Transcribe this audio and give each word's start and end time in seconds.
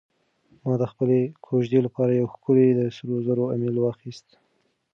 ما 0.63 0.73
د 0.81 0.83
خپلې 0.91 1.19
کوژدنې 1.45 1.79
لپاره 1.87 2.11
یو 2.13 2.31
ښکلی 2.33 2.67
د 2.79 2.81
سرو 2.95 3.15
زرو 3.27 3.51
امیل 3.55 3.75
واخیست. 3.79 4.27